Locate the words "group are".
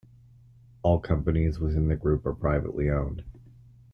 1.95-2.33